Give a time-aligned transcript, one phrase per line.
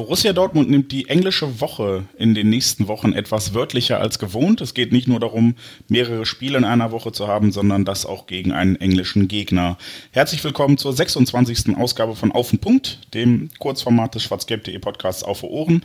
[0.00, 4.62] Borussia Dortmund nimmt die englische Woche in den nächsten Wochen etwas wörtlicher als gewohnt.
[4.62, 5.56] Es geht nicht nur darum,
[5.88, 9.76] mehrere Spiele in einer Woche zu haben, sondern das auch gegen einen englischen Gegner.
[10.10, 11.76] Herzlich willkommen zur 26.
[11.76, 15.82] Ausgabe von Auf den Punkt, dem Kurzformat des schwarzgelb.de Podcasts Auf Ohren.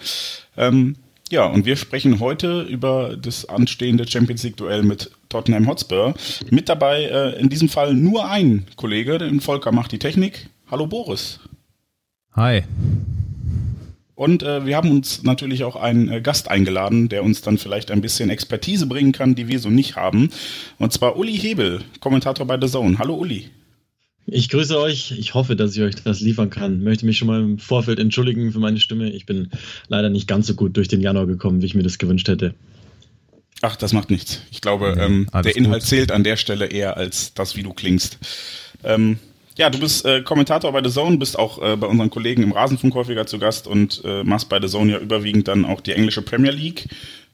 [0.55, 0.95] Ähm,
[1.29, 6.13] ja, und wir sprechen heute über das anstehende Champions League Duell mit Tottenham Hotspur.
[6.49, 10.47] Mit dabei äh, in diesem Fall nur ein Kollege, denn Volker macht die Technik.
[10.71, 11.41] Hallo Boris.
[12.31, 12.63] Hi.
[14.15, 17.91] Und äh, wir haben uns natürlich auch einen äh, Gast eingeladen, der uns dann vielleicht
[17.91, 20.29] ein bisschen Expertise bringen kann, die wir so nicht haben.
[20.79, 22.97] Und zwar Uli Hebel, Kommentator bei The Zone.
[22.97, 23.49] Hallo Uli.
[24.25, 25.11] Ich grüße euch.
[25.11, 26.81] Ich hoffe, dass ich euch das liefern kann.
[26.81, 29.11] Möchte mich schon mal im Vorfeld entschuldigen für meine Stimme.
[29.11, 29.51] Ich bin
[29.87, 32.55] leider nicht ganz so gut durch den Januar gekommen, wie ich mir das gewünscht hätte.
[33.61, 34.41] Ach, das macht nichts.
[34.49, 35.89] Ich glaube, ähm, der Inhalt gut.
[35.89, 38.17] zählt an der Stelle eher als das, wie du klingst.
[38.83, 39.19] Ähm,
[39.57, 42.51] ja, du bist äh, Kommentator bei The Zone, bist auch äh, bei unseren Kollegen im
[42.51, 45.93] Rasenfunk häufiger zu Gast und äh, machst bei The Zone ja überwiegend dann auch die
[45.93, 46.87] englische Premier League.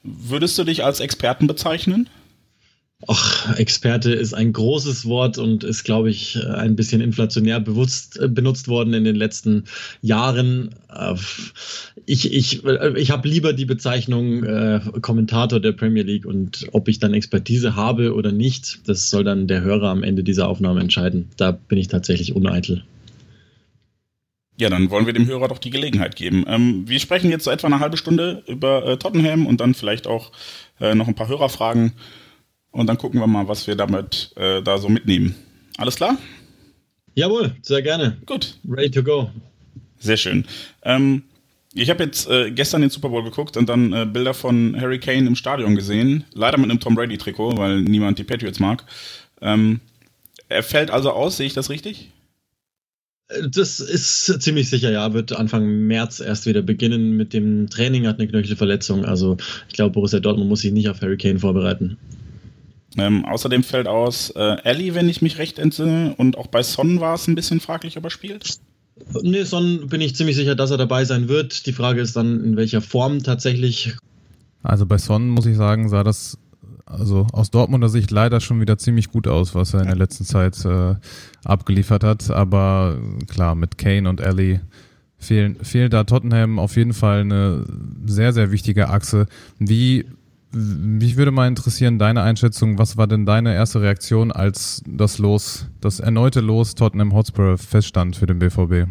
[0.03, 2.09] Würdest du dich als Experten bezeichnen?
[3.07, 8.27] Ach, Experte ist ein großes Wort und ist, glaube ich, ein bisschen inflationär bewusst äh,
[8.27, 9.65] benutzt worden in den letzten
[10.01, 10.75] Jahren.
[10.93, 11.15] Äh,
[12.05, 16.99] ich, ich, ich habe lieber die Bezeichnung äh, Kommentator der Premier League und ob ich
[16.99, 21.29] dann Expertise habe oder nicht, das soll dann der Hörer am Ende dieser Aufnahme entscheiden.
[21.37, 22.83] Da bin ich tatsächlich uneitel.
[24.57, 26.45] Ja, dann wollen wir dem Hörer doch die Gelegenheit geben.
[26.47, 30.05] Ähm, wir sprechen jetzt so etwa eine halbe Stunde über äh, Tottenham und dann vielleicht
[30.05, 30.31] auch
[30.79, 31.93] äh, noch ein paar Hörerfragen.
[32.71, 35.35] Und dann gucken wir mal, was wir damit äh, da so mitnehmen.
[35.77, 36.17] Alles klar?
[37.15, 38.17] Jawohl, sehr gerne.
[38.25, 38.57] Gut.
[38.67, 39.29] Ready to go.
[39.99, 40.45] Sehr schön.
[40.83, 41.23] Ähm,
[41.73, 44.99] ich habe jetzt äh, gestern den Super Bowl geguckt und dann äh, Bilder von Harry
[44.99, 46.23] Kane im Stadion gesehen.
[46.33, 48.85] Leider mit einem Tom Brady-Trikot, weil niemand die Patriots mag.
[49.41, 49.79] Ähm,
[50.49, 52.11] er fällt also aus, sehe ich das richtig?
[53.49, 55.13] Das ist ziemlich sicher, ja.
[55.13, 59.05] Wird Anfang März erst wieder beginnen mit dem Training, hat eine Knöchelverletzung.
[59.05, 59.37] Also
[59.69, 61.97] ich glaube, Borussia Dortmund muss sich nicht auf Harry Kane vorbereiten.
[62.97, 66.99] Ähm, außerdem fällt aus äh, Ellie, wenn ich mich recht entsinne, und auch bei Son
[66.99, 68.59] war es ein bisschen fraglich, ob er spielt.
[69.21, 71.65] Nee, Son bin ich ziemlich sicher, dass er dabei sein wird.
[71.65, 73.95] Die Frage ist dann, in welcher Form tatsächlich.
[74.63, 76.37] Also bei Son muss ich sagen, sah das
[76.85, 80.25] also aus Dortmunder Sicht leider schon wieder ziemlich gut aus, was er in der letzten
[80.25, 80.95] Zeit äh,
[81.43, 82.29] abgeliefert hat.
[82.29, 82.97] Aber
[83.29, 84.61] klar, mit Kane und Ellie
[85.17, 87.65] fehlen, fehlt da Tottenham auf jeden Fall eine
[88.05, 89.27] sehr, sehr wichtige Achse.
[89.57, 90.05] Wie
[90.53, 95.67] mich würde mal interessieren, deine Einschätzung, was war denn deine erste Reaktion, als das Los,
[95.79, 98.87] das erneute Los Tottenham Hotspur feststand für den BVB?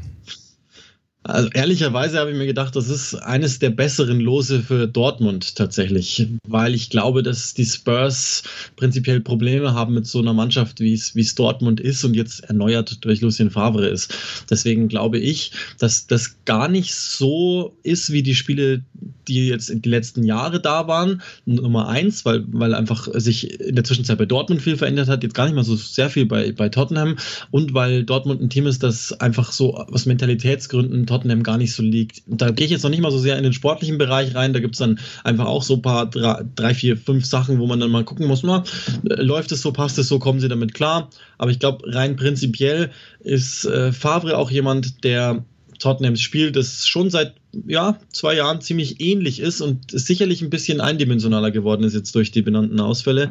[1.22, 6.26] Also ehrlicherweise habe ich mir gedacht, das ist eines der besseren Lose für Dortmund tatsächlich,
[6.48, 8.42] weil ich glaube, dass die Spurs
[8.76, 12.44] prinzipiell Probleme haben mit so einer Mannschaft, wie es, wie es Dortmund ist und jetzt
[12.44, 14.14] erneuert durch Lucien Favre ist.
[14.48, 18.82] Deswegen glaube ich, dass das gar nicht so ist wie die Spiele,
[19.30, 21.22] die jetzt in die letzten Jahre da waren.
[21.46, 25.34] Nummer eins, weil, weil einfach sich in der Zwischenzeit bei Dortmund viel verändert hat, jetzt
[25.34, 27.16] gar nicht mal so sehr viel bei, bei Tottenham
[27.50, 31.82] und weil Dortmund ein Team ist, das einfach so aus Mentalitätsgründen Tottenham gar nicht so
[31.82, 32.22] liegt.
[32.26, 34.52] Da gehe ich jetzt noch nicht mal so sehr in den sportlichen Bereich rein.
[34.52, 37.80] Da gibt es dann einfach auch so ein paar drei, vier, fünf Sachen, wo man
[37.80, 38.64] dann mal gucken muss, na,
[39.02, 41.10] läuft es so, passt es so, kommen sie damit klar.
[41.38, 45.44] Aber ich glaube, rein prinzipiell ist äh, Favre auch jemand, der
[45.80, 47.34] Tottenhams Spiel, das schon seit
[47.66, 52.30] ja, zwei Jahren ziemlich ähnlich ist und sicherlich ein bisschen eindimensionaler geworden ist jetzt durch
[52.30, 53.30] die benannten Ausfälle,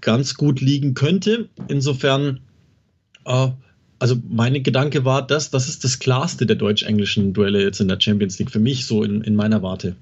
[0.00, 1.48] ganz gut liegen könnte.
[1.66, 2.40] Insofern
[3.24, 3.48] äh,
[4.00, 8.00] also mein Gedanke war, dass das ist das klarste der deutsch-englischen Duelle jetzt in der
[8.00, 9.94] Champions League für mich so in, in meiner Warte.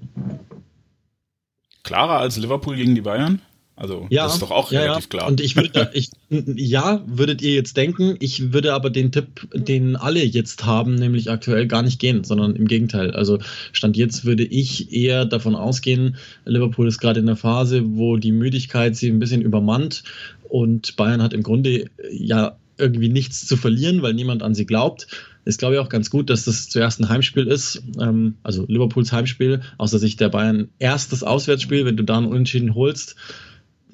[1.83, 3.41] Klarer als Liverpool gegen die Bayern?
[3.79, 5.09] Also ja, das ist doch auch ja, relativ ja.
[5.09, 5.27] klar.
[5.29, 9.95] Und ich würde, ich, ja, würdet ihr jetzt denken, ich würde aber den Tipp, den
[9.95, 13.11] alle jetzt haben, nämlich aktuell gar nicht gehen, sondern im Gegenteil.
[13.11, 13.39] Also
[13.71, 18.33] Stand jetzt würde ich eher davon ausgehen, Liverpool ist gerade in der Phase, wo die
[18.33, 20.03] Müdigkeit sie ein bisschen übermannt
[20.49, 25.07] und Bayern hat im Grunde ja irgendwie nichts zu verlieren, weil niemand an sie glaubt.
[25.45, 29.11] Ist, glaube ich, auch ganz gut, dass das zuerst ein Heimspiel ist, ähm, also Liverpools
[29.11, 33.15] Heimspiel, aus der Sicht der Bayern erstes Auswärtsspiel, wenn du da einen Unentschieden holst.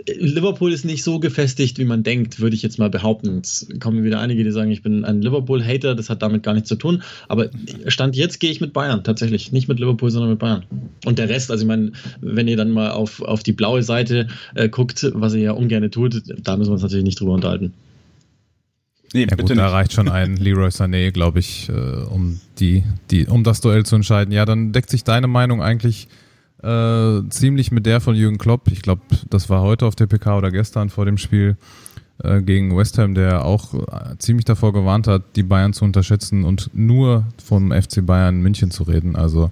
[0.08, 3.40] Liverpool ist nicht so gefestigt, wie man denkt, würde ich jetzt mal behaupten.
[3.40, 6.70] Es kommen wieder einige, die sagen, ich bin ein Liverpool-Hater, das hat damit gar nichts
[6.70, 7.02] zu tun.
[7.28, 7.50] Aber
[7.88, 9.52] Stand jetzt gehe ich mit Bayern, tatsächlich.
[9.52, 10.64] Nicht mit Liverpool, sondern mit Bayern.
[11.06, 11.92] Und der Rest, also ich meine,
[12.22, 15.90] wenn ihr dann mal auf, auf die blaue Seite äh, guckt, was ihr ja ungern
[15.90, 17.74] tut, da müssen wir uns natürlich nicht drüber unterhalten.
[19.14, 19.58] Nee, ja, gut, nicht.
[19.58, 23.86] da reicht schon ein Leroy Sané, glaube ich, äh, um die, die, um das Duell
[23.86, 24.32] zu entscheiden.
[24.32, 26.25] Ja, dann deckt sich deine Meinung eigentlich äh,
[26.62, 28.72] ziemlich mit der von Jürgen Klopp.
[28.72, 31.58] Ich glaube, das war heute auf der PK oder gestern vor dem Spiel
[32.24, 36.46] äh, gegen West Ham, der auch äh, ziemlich davor gewarnt hat, die Bayern zu unterschätzen
[36.46, 39.18] und nur vom FC Bayern München zu reden.
[39.18, 39.52] Also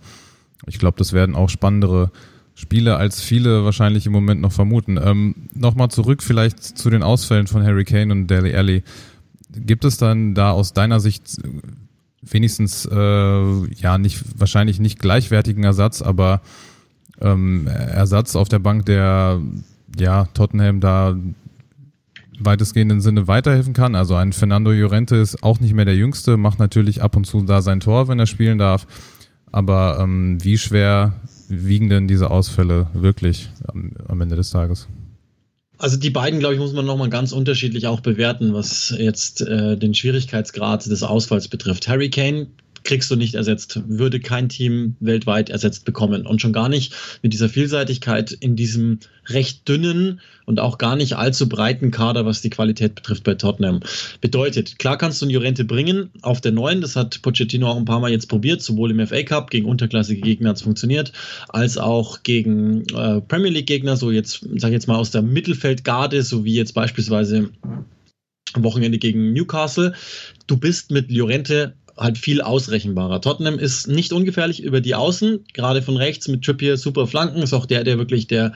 [0.66, 2.10] ich glaube, das werden auch spannendere
[2.56, 4.98] Spiele, als viele wahrscheinlich im Moment noch vermuten.
[5.02, 8.84] Ähm, Nochmal zurück vielleicht zu den Ausfällen von Harry Kane und Dele Alli.
[9.52, 11.42] Gibt es dann da aus deiner Sicht
[12.22, 16.42] wenigstens äh, ja nicht wahrscheinlich nicht gleichwertigen Ersatz, aber
[17.24, 19.42] ähm, Ersatz auf der Bank, der
[19.98, 21.16] ja Tottenham da
[22.40, 23.96] weitestgehenden Sinne weiterhelfen kann.
[23.96, 27.42] Also ein Fernando Llorente ist auch nicht mehr der Jüngste, macht natürlich ab und zu
[27.42, 28.88] da sein Tor, wenn er spielen darf.
[29.52, 31.14] Aber ähm, wie schwer
[31.48, 34.88] wiegen denn diese Ausfälle wirklich am, am Ende des Tages?
[35.78, 39.78] Also die beiden, glaube ich, muss man nochmal ganz unterschiedlich auch bewerten, was jetzt äh,
[39.78, 41.88] den Schwierigkeitsgrad des Ausfalls betrifft.
[41.88, 42.48] Harry Kane
[42.84, 46.26] kriegst du nicht ersetzt, würde kein Team weltweit ersetzt bekommen.
[46.26, 51.16] Und schon gar nicht mit dieser Vielseitigkeit in diesem recht dünnen und auch gar nicht
[51.16, 53.80] allzu breiten Kader, was die Qualität betrifft bei Tottenham.
[54.20, 57.86] Bedeutet, klar kannst du einen Jorente bringen auf der neuen, das hat Pochettino auch ein
[57.86, 61.14] paar Mal jetzt probiert, sowohl im FA Cup gegen unterklassige Gegner hat es funktioniert,
[61.50, 65.22] als auch gegen äh, Premier League Gegner, so jetzt, sag ich jetzt mal aus der
[65.22, 67.50] Mittelfeldgarde, so wie jetzt beispielsweise
[68.54, 69.94] am Wochenende gegen Newcastle.
[70.48, 73.22] Du bist mit Llorente halt viel ausrechenbarer.
[73.22, 77.54] Tottenham ist nicht ungefährlich über die Außen, gerade von rechts mit Trippier super Flanken, ist
[77.54, 78.54] auch der, der wirklich der,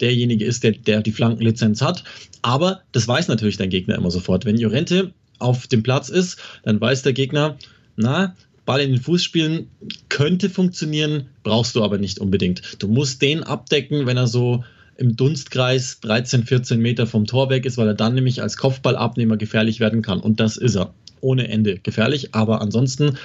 [0.00, 2.04] derjenige ist, der, der die Flankenlizenz hat.
[2.42, 4.44] Aber das weiß natürlich dein Gegner immer sofort.
[4.44, 7.56] Wenn Jorente auf dem Platz ist, dann weiß der Gegner,
[7.96, 8.34] na,
[8.66, 9.70] Ball in den Fuß spielen
[10.08, 12.62] könnte funktionieren, brauchst du aber nicht unbedingt.
[12.80, 14.64] Du musst den abdecken, wenn er so
[14.96, 19.36] im Dunstkreis 13, 14 Meter vom Tor weg ist, weil er dann nämlich als Kopfballabnehmer
[19.36, 20.20] gefährlich werden kann.
[20.20, 20.92] Und das ist er
[21.26, 23.18] ohne Ende gefährlich, aber ansonsten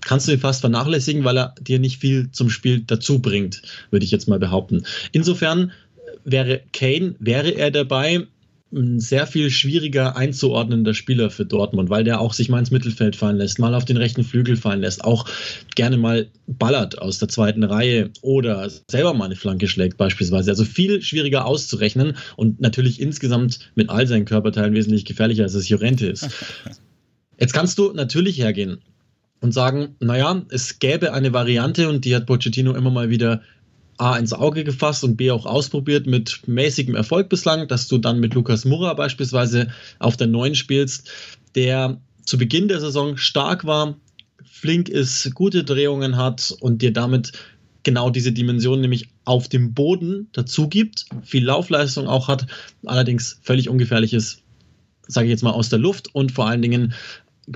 [0.00, 4.04] kannst du ihn fast vernachlässigen, weil er dir nicht viel zum Spiel dazu bringt, würde
[4.04, 4.84] ich jetzt mal behaupten.
[5.12, 5.72] Insofern
[6.24, 8.26] wäre Kane, wäre er dabei,
[8.70, 13.16] ein sehr viel schwieriger einzuordnender Spieler für Dortmund, weil der auch sich mal ins Mittelfeld
[13.16, 15.26] fallen lässt, mal auf den rechten Flügel fallen lässt, auch
[15.74, 20.50] gerne mal ballert aus der zweiten Reihe oder selber mal eine Flanke schlägt beispielsweise.
[20.50, 25.68] Also viel schwieriger auszurechnen und natürlich insgesamt mit all seinen Körperteilen wesentlich gefährlicher, als es
[25.68, 26.28] Jorente ist.
[27.38, 28.78] Jetzt kannst du natürlich hergehen
[29.40, 33.42] und sagen, naja, es gäbe eine Variante und die hat Pochettino immer mal wieder
[33.96, 38.20] A ins Auge gefasst und B auch ausprobiert mit mäßigem Erfolg bislang, dass du dann
[38.20, 39.68] mit Lukas Murra beispielsweise
[39.98, 41.10] auf der neuen spielst,
[41.54, 43.96] der zu Beginn der Saison stark war,
[44.44, 47.32] flink ist, gute Drehungen hat und dir damit
[47.82, 52.46] genau diese Dimension nämlich auf dem Boden dazu gibt, viel Laufleistung auch hat,
[52.84, 54.42] allerdings völlig ungefährlich ist,
[55.06, 56.92] sage ich jetzt mal aus der Luft und vor allen Dingen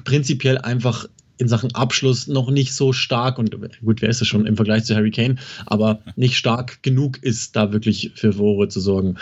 [0.04, 1.06] prinzipiell einfach
[1.38, 3.50] in Sachen Abschluss noch nicht so stark und
[3.84, 5.36] gut, wer ist es schon im Vergleich zu Harry Kane,
[5.66, 9.16] aber nicht stark genug ist, da wirklich für Furore zu sorgen.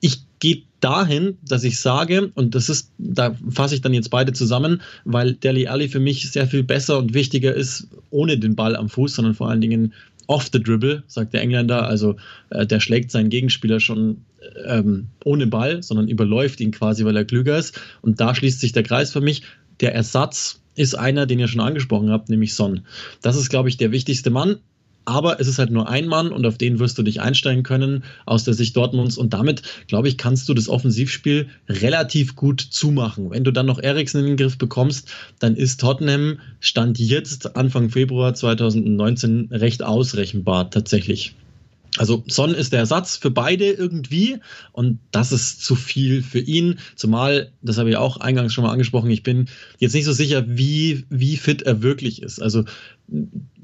[0.00, 4.32] Ich gehe dahin, dass ich sage, und das ist, da fasse ich dann jetzt beide
[4.32, 8.76] zusammen, weil Deli Alli für mich sehr viel besser und wichtiger ist, ohne den Ball
[8.76, 9.94] am Fuß, sondern vor allen Dingen
[10.26, 11.88] off the dribble, sagt der Engländer.
[11.88, 12.16] Also
[12.50, 14.18] äh, der schlägt seinen Gegenspieler schon
[14.66, 17.80] ähm, ohne Ball, sondern überläuft ihn quasi, weil er klüger ist.
[18.02, 19.42] Und da schließt sich der Kreis für mich
[19.80, 22.82] der Ersatz ist einer, den ihr schon angesprochen habt, nämlich Son.
[23.20, 24.58] Das ist, glaube ich, der wichtigste Mann.
[25.04, 28.04] Aber es ist halt nur ein Mann und auf den wirst du dich einstellen können
[28.26, 29.16] aus der Sicht Dortmunds.
[29.16, 33.30] Und damit, glaube ich, kannst du das Offensivspiel relativ gut zumachen.
[33.30, 35.08] Wenn du dann noch Eriksen in den Griff bekommst,
[35.38, 41.34] dann ist Tottenham Stand jetzt, Anfang Februar 2019, recht ausrechenbar tatsächlich.
[41.98, 44.38] Also Son ist der Ersatz für beide irgendwie
[44.72, 46.78] und das ist zu viel für ihn.
[46.96, 50.44] Zumal, das habe ich auch eingangs schon mal angesprochen, ich bin jetzt nicht so sicher,
[50.46, 52.40] wie, wie fit er wirklich ist.
[52.40, 52.64] Also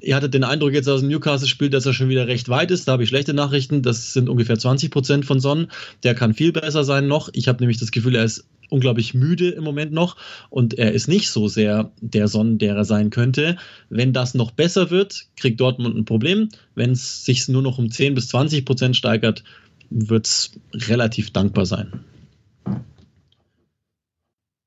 [0.05, 2.87] ihr hattet den Eindruck jetzt aus dem Newcastle-Spiel, dass er schon wieder recht weit ist.
[2.87, 3.83] Da habe ich schlechte Nachrichten.
[3.83, 5.69] Das sind ungefähr 20 Prozent von Son.
[6.03, 7.31] Der kann viel besser sein noch.
[7.33, 10.17] Ich habe nämlich das Gefühl, er ist unglaublich müde im Moment noch
[10.51, 13.57] und er ist nicht so sehr der Son, der er sein könnte.
[13.89, 16.49] Wenn das noch besser wird, kriegt Dortmund ein Problem.
[16.75, 19.45] Wenn es sich nur noch um 10 bis 20 Prozent steigert,
[19.91, 21.93] wird es relativ dankbar sein.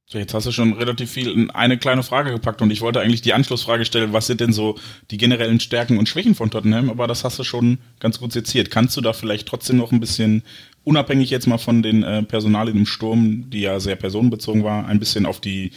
[0.10, 3.02] So, jetzt hast du schon relativ viel in eine kleine Frage gepackt und ich wollte
[3.02, 4.80] eigentlich die Anschlussfrage stellen, was sind denn so
[5.12, 8.72] die generellen Stärken und Schwächen von Tottenham, aber das hast du schon ganz gut seziert.
[8.72, 10.44] Kannst du da vielleicht trotzdem noch ein bisschen
[10.86, 15.00] unabhängig jetzt mal von den äh, Personalien im Sturm, die ja sehr personenbezogen war, ein
[15.00, 15.72] bisschen auf die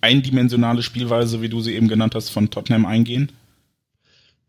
[0.00, 3.32] eindimensionale Spielweise, wie du sie eben genannt hast, von Tottenham eingehen?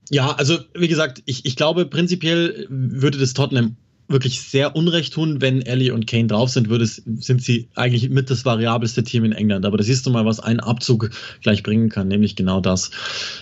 [0.09, 3.75] Ja, also wie gesagt, ich, ich glaube, prinzipiell würde das Tottenham
[4.09, 8.29] wirklich sehr Unrecht tun, wenn Ellie und Kane drauf sind, würde sind sie eigentlich mit
[8.29, 9.65] das variabelste Team in England.
[9.65, 11.11] Aber da siehst du mal, was ein Abzug
[11.41, 12.91] gleich bringen kann, nämlich genau das.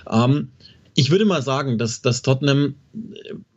[0.09, 0.49] Ähm,
[0.93, 2.75] ich würde mal sagen, dass, dass Tottenham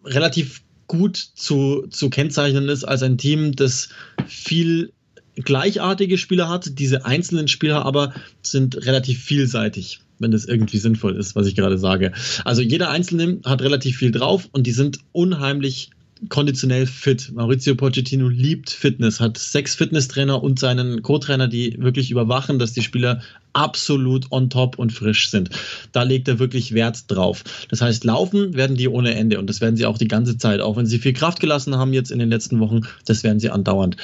[0.04, 3.88] relativ gut zu, zu kennzeichnen ist als ein Team, das
[4.26, 4.92] viel
[5.36, 6.78] gleichartige Spieler hat.
[6.78, 8.12] Diese einzelnen Spieler aber
[8.42, 12.12] sind relativ vielseitig, wenn das irgendwie sinnvoll ist, was ich gerade sage.
[12.44, 15.90] Also jeder Einzelne hat relativ viel drauf und die sind unheimlich
[16.28, 17.32] konditionell fit.
[17.34, 22.82] Maurizio Pochettino liebt Fitness, hat sechs Fitnesstrainer und seinen Co-Trainer, die wirklich überwachen, dass die
[22.82, 23.22] Spieler
[23.52, 25.50] absolut on top und frisch sind.
[25.92, 27.42] Da legt er wirklich Wert drauf.
[27.68, 30.60] Das heißt, laufen werden die ohne Ende und das werden sie auch die ganze Zeit,
[30.60, 33.50] auch wenn sie viel Kraft gelassen haben jetzt in den letzten Wochen, das werden sie
[33.50, 33.96] andauernd.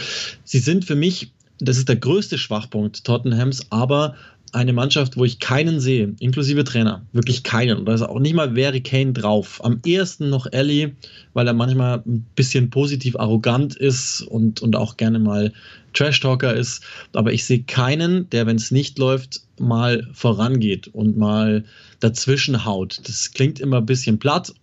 [0.44, 4.14] Sie sind für mich das ist der größte Schwachpunkt Tottenhams, aber
[4.56, 7.76] eine Mannschaft, wo ich keinen sehe, inklusive Trainer, wirklich keinen.
[7.76, 9.62] Und da ist auch nicht mal wäre Kane drauf.
[9.62, 10.92] Am ehesten noch Ellie,
[11.34, 15.52] weil er manchmal ein bisschen positiv arrogant ist und, und auch gerne mal
[15.92, 16.82] Trash-Talker ist.
[17.12, 21.64] Aber ich sehe keinen, der, wenn es nicht läuft, mal vorangeht und mal
[22.00, 23.00] dazwischen haut.
[23.04, 24.54] Das klingt immer ein bisschen platt.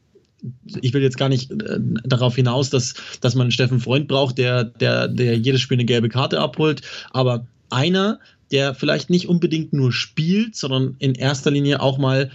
[0.81, 4.63] Ich will jetzt gar nicht äh, darauf hinaus, dass, dass man Steffen Freund braucht, der,
[4.63, 6.81] der, der jedes Spiel eine gelbe Karte abholt.
[7.11, 8.19] Aber einer,
[8.53, 12.29] der vielleicht nicht unbedingt nur spielt, sondern in erster Linie auch mal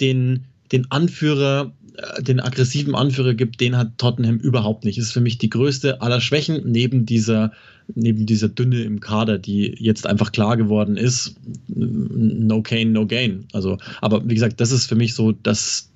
[0.00, 4.98] den, den Anführer, äh, den aggressiven Anführer gibt, den hat Tottenham überhaupt nicht.
[4.98, 7.50] Das ist für mich die größte aller Schwächen neben dieser,
[7.92, 11.34] neben dieser Dünne im Kader, die jetzt einfach klar geworden ist.
[11.66, 13.46] No Gain, no Gain.
[13.52, 15.90] Also, aber wie gesagt, das ist für mich so das,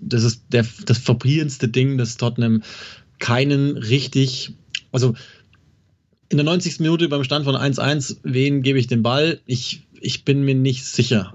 [0.00, 2.62] das ist der, das verbrierendste Ding, dass Tottenham
[3.18, 4.54] keinen richtig,
[4.92, 5.14] also
[6.28, 6.80] in der 90.
[6.80, 9.40] Minute beim Stand von 1-1, wen gebe ich den Ball?
[9.46, 11.32] Ich, ich bin mir nicht sicher.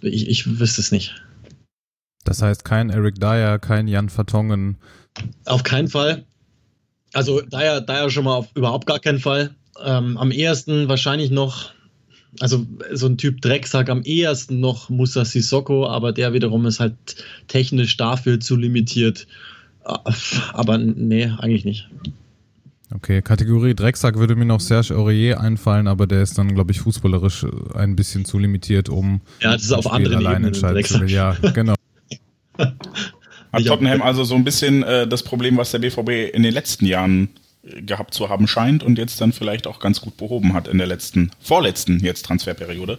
[0.00, 1.14] Ich, ich wüsste es nicht.
[2.24, 4.76] Das heißt kein Eric Dyer, kein Jan Vertongen.
[5.46, 6.24] Auf keinen Fall.
[7.14, 9.54] Also Dyer, Dyer schon mal auf überhaupt gar keinen Fall.
[9.82, 11.72] Ähm, am ehesten wahrscheinlich noch,
[12.40, 16.94] also so ein Typ Drecksack, am ehesten noch Musa Sissoko, aber der wiederum ist halt
[17.46, 19.26] technisch dafür zu limitiert.
[19.84, 20.12] Äh,
[20.52, 21.88] aber nee, eigentlich nicht.
[22.94, 26.80] Okay, Kategorie Drecksack würde mir noch Serge Aurier einfallen, aber der ist dann, glaube ich,
[26.80, 31.10] fußballerisch ein bisschen zu limitiert, um ja, das ist auf andere allein entscheiden zu will.
[31.10, 31.74] Ja, genau.
[33.52, 36.86] Hat Tottenham also so ein bisschen äh, das Problem, was der BVB in den letzten
[36.86, 37.28] Jahren
[37.62, 40.78] äh, gehabt zu haben scheint und jetzt dann vielleicht auch ganz gut behoben hat in
[40.78, 42.98] der letzten, vorletzten jetzt Transferperiode.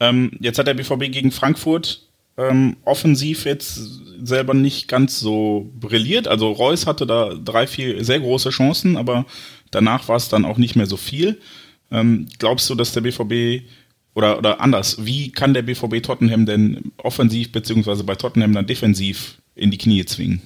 [0.00, 2.09] Ähm, jetzt hat der BVB gegen Frankfurt
[2.48, 3.80] ähm, offensiv jetzt
[4.22, 6.28] selber nicht ganz so brilliert.
[6.28, 9.26] Also Reus hatte da drei, vier sehr große Chancen, aber
[9.70, 11.40] danach war es dann auch nicht mehr so viel.
[11.90, 13.64] Ähm, glaubst du, dass der BVB
[14.14, 19.38] oder, oder anders, wie kann der BVB Tottenham denn offensiv beziehungsweise bei Tottenham dann defensiv
[19.54, 20.42] in die Knie zwingen?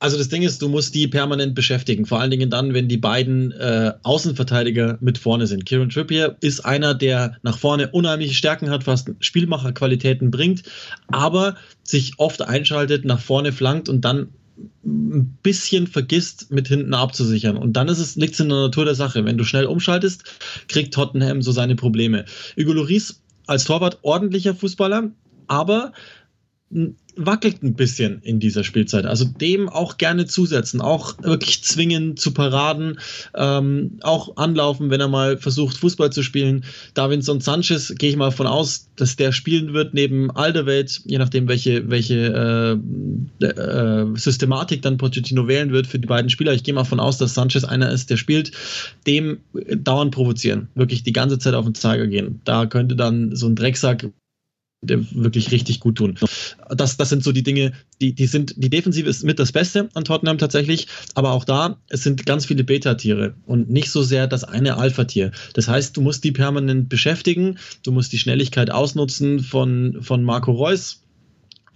[0.00, 2.06] Also das Ding ist, du musst die permanent beschäftigen.
[2.06, 5.66] Vor allen Dingen dann, wenn die beiden äh, Außenverteidiger mit vorne sind.
[5.66, 10.62] Kieran Trippier ist einer, der nach vorne unheimliche Stärken hat, fast Spielmacherqualitäten bringt,
[11.08, 14.28] aber sich oft einschaltet, nach vorne flankt und dann
[14.84, 17.56] ein bisschen vergisst, mit hinten abzusichern.
[17.56, 19.24] Und dann ist es, liegt es in der Natur der Sache.
[19.24, 20.24] Wenn du schnell umschaltest,
[20.68, 22.24] kriegt Tottenham so seine Probleme.
[22.56, 25.10] Hugo Lloris als Torwart ordentlicher Fußballer,
[25.46, 25.92] aber
[27.18, 29.04] wackelt ein bisschen in dieser Spielzeit.
[29.04, 32.98] Also dem auch gerne zusetzen, auch wirklich zwingen zu Paraden,
[33.34, 36.64] ähm, auch anlaufen, wenn er mal versucht, Fußball zu spielen.
[36.94, 41.48] Davinson Sanchez gehe ich mal von aus, dass der spielen wird neben Alderweireld, je nachdem,
[41.48, 42.78] welche, welche
[43.40, 46.52] äh, äh, Systematik dann Pochettino wählen wird für die beiden Spieler.
[46.52, 48.52] Ich gehe mal von aus, dass Sanchez einer ist, der spielt,
[49.06, 52.40] dem dauernd provozieren, wirklich die ganze Zeit auf den Zeiger gehen.
[52.44, 54.08] Da könnte dann so ein Drecksack
[54.80, 56.16] wirklich richtig gut tun.
[56.70, 59.88] Das, das sind so die Dinge, die, die sind, die Defensive ist mit das Beste
[59.94, 64.28] an Tottenham tatsächlich, aber auch da, es sind ganz viele Beta-Tiere und nicht so sehr
[64.28, 65.32] das eine Alpha-Tier.
[65.54, 70.52] Das heißt, du musst die permanent beschäftigen, du musst die Schnelligkeit ausnutzen von, von Marco
[70.52, 71.02] Reus,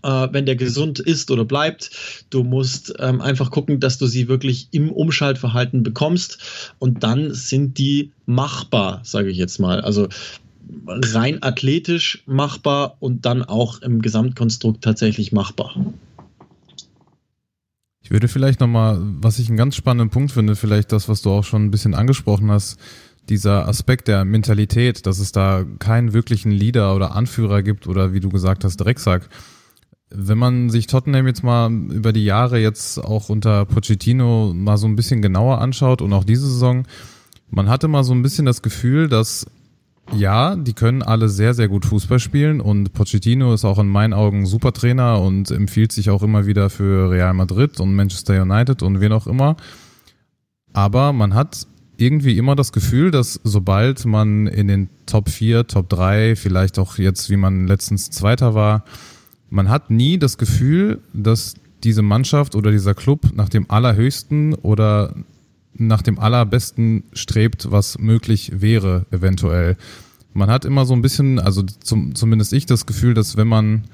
[0.05, 1.91] äh, wenn der gesund ist oder bleibt.
[2.31, 7.79] Du musst ähm, einfach gucken, dass du sie wirklich im Umschaltverhalten bekommst und dann sind
[7.79, 9.81] die machbar, sage ich jetzt mal.
[9.81, 10.09] Also
[10.87, 15.75] rein athletisch machbar und dann auch im Gesamtkonstrukt tatsächlich machbar.
[18.03, 21.31] Ich würde vielleicht nochmal, was ich einen ganz spannenden Punkt finde, vielleicht das, was du
[21.31, 22.79] auch schon ein bisschen angesprochen hast,
[23.29, 28.21] dieser Aspekt der Mentalität, dass es da keinen wirklichen Leader oder Anführer gibt oder wie
[28.21, 29.29] du gesagt hast, Drecksack.
[30.11, 34.87] Wenn man sich Tottenham jetzt mal über die Jahre jetzt auch unter Pochettino mal so
[34.87, 36.85] ein bisschen genauer anschaut und auch diese Saison,
[37.51, 39.47] man hatte mal so ein bisschen das Gefühl, dass
[40.11, 44.13] ja, die können alle sehr, sehr gut Fußball spielen und Pochettino ist auch in meinen
[44.13, 48.83] Augen super Trainer und empfiehlt sich auch immer wieder für Real Madrid und Manchester United
[48.83, 49.57] und wen auch immer.
[50.73, 51.67] Aber man hat
[51.97, 56.99] irgendwie immer das Gefühl, dass sobald man in den Top 4, Top 3, vielleicht auch
[56.99, 58.85] jetzt, wie man letztens Zweiter war,
[59.51, 61.55] man hat nie das Gefühl, dass
[61.85, 65.15] diese Mannschaft oder dieser Club nach dem Allerhöchsten oder
[65.75, 69.77] nach dem Allerbesten strebt, was möglich wäre, eventuell.
[70.35, 73.85] Man hat immer so ein bisschen, also zum, zumindest ich das Gefühl, dass wenn man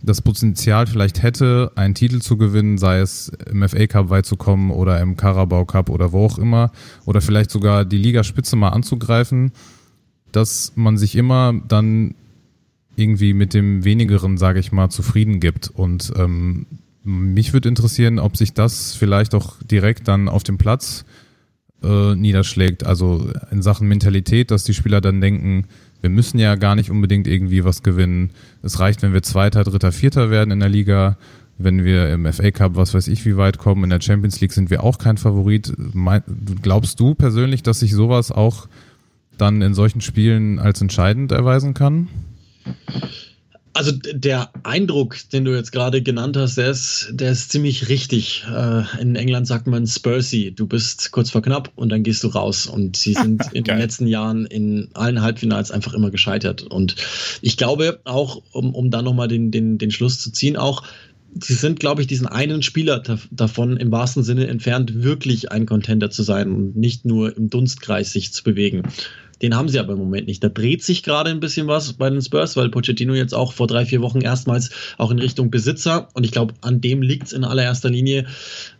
[0.00, 4.36] das Potenzial vielleicht hätte, einen Titel zu gewinnen, sei es im FA Cup weit zu
[4.36, 6.70] kommen oder im Carabao Cup oder wo auch immer,
[7.04, 9.52] oder vielleicht sogar die Ligaspitze mal anzugreifen,
[10.30, 12.14] dass man sich immer dann
[12.94, 15.68] irgendwie mit dem wenigeren, sage ich mal, zufrieden gibt.
[15.68, 16.66] Und ähm,
[17.08, 21.04] mich würde interessieren, ob sich das vielleicht auch direkt dann auf dem Platz
[21.82, 22.84] äh, niederschlägt.
[22.84, 25.64] Also in Sachen Mentalität, dass die Spieler dann denken,
[26.02, 28.30] wir müssen ja gar nicht unbedingt irgendwie was gewinnen.
[28.62, 31.16] Es reicht, wenn wir Zweiter, Dritter, Vierter werden in der Liga.
[31.56, 34.52] Wenn wir im FA Cup, was weiß ich, wie weit kommen, in der Champions League
[34.52, 35.72] sind wir auch kein Favorit.
[36.62, 38.68] glaubst du persönlich, dass sich sowas auch
[39.38, 42.08] dann in solchen Spielen als entscheidend erweisen kann?
[43.74, 48.44] Also der Eindruck, den du jetzt gerade genannt hast, der ist, der ist ziemlich richtig.
[48.52, 50.52] Äh, in England sagt man Spursy.
[50.52, 52.66] Du bist kurz vor knapp und dann gehst du raus.
[52.66, 56.62] Und sie sind in den letzten Jahren in allen Halbfinals einfach immer gescheitert.
[56.62, 56.96] Und
[57.40, 60.82] ich glaube auch, um, um da nochmal den, den, den Schluss zu ziehen, auch
[61.40, 66.10] sie sind, glaube ich, diesen einen Spieler davon im wahrsten Sinne entfernt, wirklich ein Contender
[66.10, 68.82] zu sein und nicht nur im Dunstkreis sich zu bewegen.
[69.42, 70.42] Den haben sie aber im Moment nicht.
[70.42, 73.66] Da dreht sich gerade ein bisschen was bei den Spurs, weil Pochettino jetzt auch vor
[73.66, 77.32] drei, vier Wochen erstmals auch in Richtung Besitzer und ich glaube, an dem liegt es
[77.32, 78.26] in allererster Linie,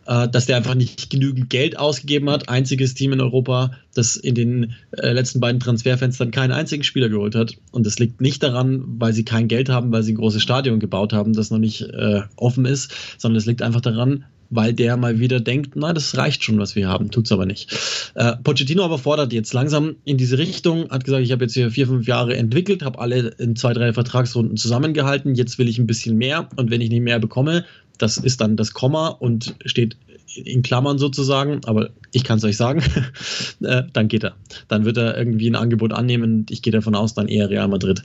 [0.05, 2.49] äh, dass der einfach nicht genügend Geld ausgegeben hat.
[2.49, 7.35] Einziges Team in Europa, das in den äh, letzten beiden Transferfenstern keinen einzigen Spieler geholt
[7.35, 7.55] hat.
[7.71, 10.79] Und das liegt nicht daran, weil sie kein Geld haben, weil sie ein großes Stadion
[10.79, 14.97] gebaut haben, das noch nicht äh, offen ist, sondern es liegt einfach daran, weil der
[14.97, 17.75] mal wieder denkt, na, das reicht schon, was wir haben, tut's aber nicht.
[18.15, 21.71] Äh, Pochettino aber fordert jetzt langsam in diese Richtung, hat gesagt, ich habe jetzt hier
[21.71, 25.87] vier, fünf Jahre entwickelt, habe alle in zwei, drei Vertragsrunden zusammengehalten, jetzt will ich ein
[25.87, 27.65] bisschen mehr und wenn ich nicht mehr bekomme,
[27.97, 29.97] das ist dann das Komma und steht
[30.35, 32.81] in Klammern sozusagen, aber ich kann es euch sagen,
[33.61, 34.35] äh, dann geht er.
[34.67, 36.45] Dann wird er irgendwie ein Angebot annehmen.
[36.49, 38.03] Ich gehe davon aus, dann eher Real Madrid.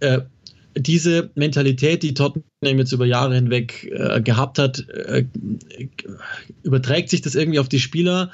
[0.00, 0.22] Äh,
[0.76, 2.44] diese Mentalität, die Tottenham
[2.78, 5.24] jetzt über Jahre hinweg äh, gehabt hat, äh,
[6.62, 8.30] überträgt sich das irgendwie auf die Spieler?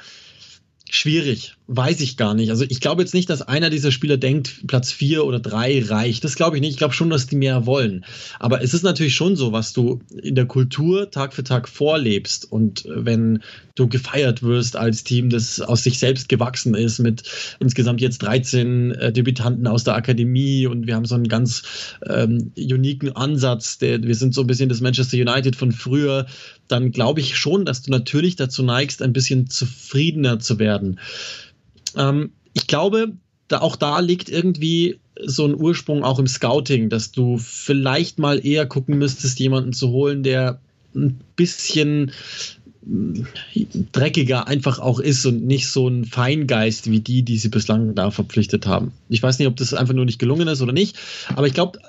[0.91, 2.49] Schwierig, weiß ich gar nicht.
[2.49, 6.23] Also ich glaube jetzt nicht, dass einer dieser Spieler denkt, Platz vier oder drei reicht.
[6.23, 6.71] Das glaube ich nicht.
[6.71, 8.05] Ich glaube schon, dass die mehr wollen.
[8.39, 12.51] Aber es ist natürlich schon so, was du in der Kultur Tag für Tag vorlebst.
[12.51, 13.43] Und wenn
[13.75, 17.21] du gefeiert wirst als Team, das aus sich selbst gewachsen ist, mit
[17.59, 21.61] insgesamt jetzt 13 äh, Debütanten aus der Akademie und wir haben so einen ganz
[22.03, 23.77] ähm, uniken Ansatz.
[23.77, 26.25] Der, wir sind so ein bisschen das Manchester United von früher
[26.69, 30.99] dann glaube ich schon, dass du natürlich dazu neigst, ein bisschen zufriedener zu werden.
[31.97, 33.13] Ähm, ich glaube,
[33.49, 38.45] da, auch da liegt irgendwie so ein Ursprung auch im Scouting, dass du vielleicht mal
[38.45, 40.61] eher gucken müsstest, jemanden zu holen, der
[40.95, 42.11] ein bisschen
[42.85, 43.21] mm,
[43.91, 48.11] dreckiger einfach auch ist und nicht so ein Feingeist wie die, die sie bislang da
[48.11, 48.93] verpflichtet haben.
[49.09, 50.97] Ich weiß nicht, ob das einfach nur nicht gelungen ist oder nicht,
[51.35, 51.79] aber ich glaube,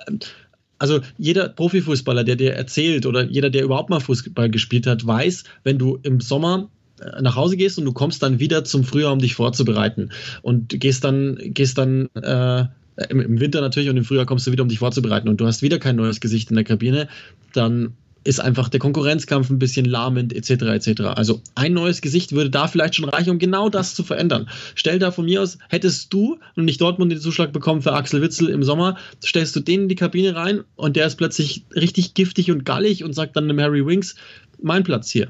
[0.81, 5.45] also jeder Profifußballer, der dir erzählt oder jeder, der überhaupt mal Fußball gespielt hat, weiß,
[5.63, 9.13] wenn du im Sommer äh, nach Hause gehst und du kommst dann wieder zum Frühjahr,
[9.13, 10.11] um dich vorzubereiten.
[10.43, 12.65] Und gehst dann, gehst dann äh,
[13.09, 15.29] im Winter natürlich und im Frühjahr kommst du wieder, um dich vorzubereiten.
[15.29, 17.09] Und du hast wieder kein neues Gesicht in der Kabine,
[17.53, 20.51] dann ist einfach der Konkurrenzkampf ein bisschen lahmend, etc.
[20.63, 21.01] etc.
[21.15, 24.49] Also ein neues Gesicht würde da vielleicht schon reichen, um genau das zu verändern.
[24.75, 28.21] Stell da von mir aus, hättest du und nicht Dortmund den Zuschlag bekommen für Axel
[28.21, 32.15] Witzel im Sommer, stellst du den in die Kabine rein und der ist plötzlich richtig
[32.15, 34.17] giftig und gallig und sagt dann einem Harry Winks,
[34.63, 35.29] mein Platz hier.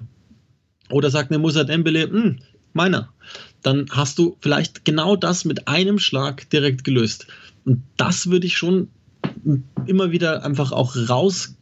[0.91, 2.41] Oder sagt einem Musa Dembele, hm,
[2.73, 3.13] meiner.
[3.63, 7.27] Dann hast du vielleicht genau das mit einem Schlag direkt gelöst.
[7.65, 8.89] Und das würde ich schon
[9.87, 11.57] immer wieder einfach auch raus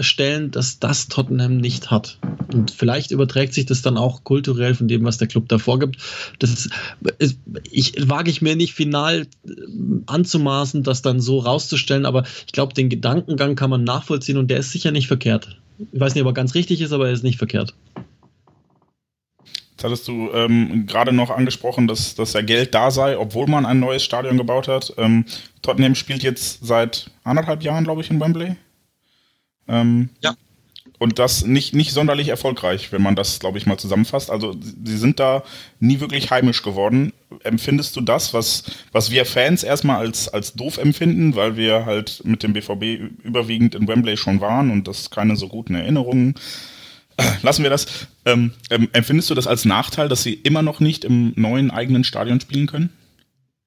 [0.00, 2.18] stellen, dass das Tottenham nicht hat.
[2.52, 5.96] Und vielleicht überträgt sich das dann auch kulturell von dem, was der Club da vorgibt.
[6.38, 6.70] Das ist,
[7.70, 9.50] ich wage ich mir nicht final äh,
[10.06, 14.58] anzumaßen, das dann so rauszustellen, aber ich glaube, den Gedankengang kann man nachvollziehen und der
[14.58, 15.58] ist sicher nicht verkehrt.
[15.92, 17.74] Ich weiß nicht, ob er ganz richtig ist, aber er ist nicht verkehrt.
[19.72, 23.66] Jetzt hattest du ähm, gerade noch angesprochen, dass, dass ja Geld da sei, obwohl man
[23.66, 24.94] ein neues Stadion gebaut hat.
[24.98, 25.24] Ähm,
[25.62, 28.54] Tottenham spielt jetzt seit anderthalb Jahren, glaube ich, in Wembley.
[29.68, 30.36] Ähm, ja.
[30.98, 34.30] Und das nicht, nicht sonderlich erfolgreich, wenn man das, glaube ich, mal zusammenfasst.
[34.30, 35.42] Also sie sind da
[35.80, 37.12] nie wirklich heimisch geworden.
[37.42, 42.22] empfindest du das, was, was wir Fans erstmal als, als doof empfinden, weil wir halt
[42.24, 46.36] mit dem BVB überwiegend in Wembley schon waren und das keine so guten Erinnerungen
[47.42, 48.08] Lassen wir das.
[48.24, 52.04] Ähm, ähm, empfindest du das als Nachteil, dass sie immer noch nicht im neuen eigenen
[52.04, 52.90] Stadion spielen können?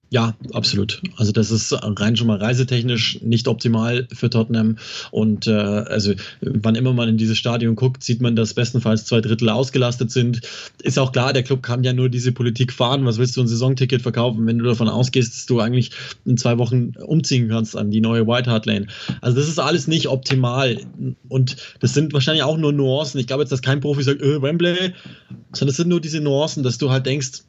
[0.09, 1.01] Ja, absolut.
[1.17, 4.77] Also das ist rein schon mal reisetechnisch nicht optimal für Tottenham.
[5.11, 9.19] Und äh, also wann immer man in dieses Stadion guckt, sieht man, dass bestenfalls zwei
[9.19, 10.41] Drittel ausgelastet sind.
[10.81, 13.05] Ist auch klar, der Club kann ja nur diese Politik fahren.
[13.05, 15.91] Was willst du ein Saisonticket verkaufen, wenn du davon ausgehst, dass du eigentlich
[16.23, 18.87] in zwei Wochen umziehen kannst an die neue White Hart Lane?
[19.19, 20.79] Also das ist alles nicht optimal.
[21.27, 23.19] Und das sind wahrscheinlich auch nur Nuancen.
[23.19, 24.93] Ich glaube jetzt, dass kein Profi sagt, äh, Wembley,
[25.51, 27.43] sondern das sind nur diese Nuancen, dass du halt denkst,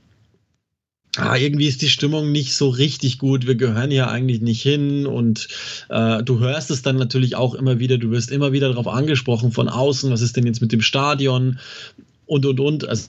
[1.18, 5.06] ah, irgendwie ist die Stimmung nicht so richtig gut, wir gehören ja eigentlich nicht hin.
[5.06, 5.48] Und
[5.88, 9.52] äh, du hörst es dann natürlich auch immer wieder, du wirst immer wieder darauf angesprochen
[9.52, 11.58] von außen, was ist denn jetzt mit dem Stadion?
[12.26, 12.86] Und und und.
[12.86, 13.08] Also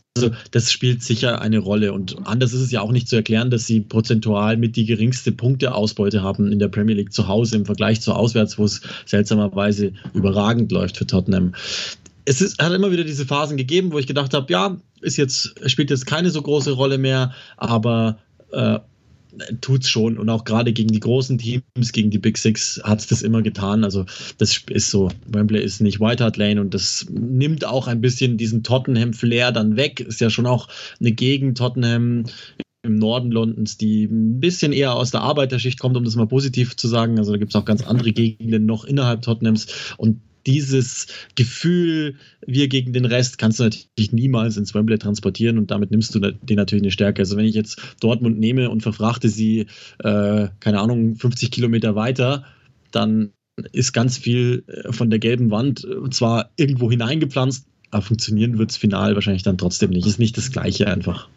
[0.51, 1.91] das spielt sicher eine Rolle.
[1.91, 5.33] Und anders ist es ja auch nicht zu erklären, dass sie prozentual mit die geringste
[5.33, 9.91] Punkteausbeute haben in der Premier League zu Hause im Vergleich zu auswärts, wo es seltsamerweise
[10.13, 11.53] überragend läuft für Tottenham
[12.29, 15.55] es ist, hat immer wieder diese Phasen gegeben, wo ich gedacht habe, ja, ist jetzt,
[15.65, 18.19] spielt jetzt keine so große Rolle mehr, aber
[18.51, 18.77] äh,
[19.61, 20.19] tut's schon.
[20.19, 23.41] Und auch gerade gegen die großen Teams, gegen die Big Six, hat es das immer
[23.41, 23.83] getan.
[23.83, 24.05] Also
[24.37, 28.37] das ist so, Wembley ist nicht White Hart Lane und das nimmt auch ein bisschen
[28.37, 29.99] diesen Tottenham-Flair dann weg.
[29.99, 30.67] Ist ja schon auch
[30.99, 32.25] eine Gegend Tottenham
[32.83, 36.77] im Norden Londons, die ein bisschen eher aus der Arbeiterschicht kommt, um das mal positiv
[36.77, 37.17] zu sagen.
[37.17, 39.65] Also da gibt es auch ganz andere Gegenden noch innerhalb Tottenhams
[39.97, 45.71] und dieses Gefühl, wir gegen den Rest, kannst du natürlich niemals ins Wembley transportieren und
[45.71, 47.21] damit nimmst du dir natürlich eine Stärke.
[47.21, 49.67] Also wenn ich jetzt Dortmund nehme und verfrachte sie,
[49.99, 52.45] äh, keine Ahnung, 50 Kilometer weiter,
[52.91, 53.31] dann
[53.71, 58.71] ist ganz viel äh, von der gelben Wand äh, zwar irgendwo hineingepflanzt, aber funktionieren wird
[58.71, 60.07] es final wahrscheinlich dann trotzdem nicht.
[60.07, 61.27] Ist nicht das Gleiche einfach.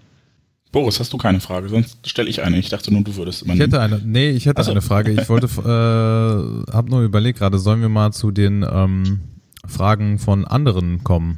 [0.72, 1.68] Boris, hast du keine Frage?
[1.68, 2.58] Sonst stelle ich eine.
[2.58, 3.52] Ich dachte nur, du würdest immer.
[3.52, 4.00] Ich hätte eine.
[4.02, 4.70] Nee, ich hätte also.
[4.70, 5.12] eine Frage.
[5.12, 5.46] Ich wollte,
[6.66, 9.20] äh, habe nur überlegt gerade, sollen wir mal zu den ähm,
[9.66, 11.36] Fragen von anderen kommen,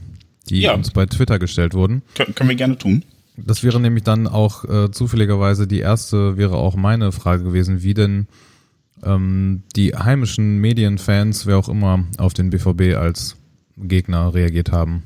[0.48, 0.74] die ja.
[0.74, 2.02] uns bei Twitter gestellt wurden?
[2.14, 3.04] Kön können wir gerne tun.
[3.36, 7.94] Das wäre nämlich dann auch äh, zufälligerweise die erste, wäre auch meine Frage gewesen, wie
[7.94, 8.28] denn
[9.02, 13.36] ähm, die heimischen Medienfans, wer auch immer, auf den BVB als
[13.76, 15.02] Gegner reagiert haben.